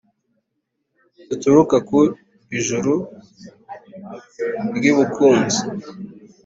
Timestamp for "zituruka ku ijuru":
1.29-2.93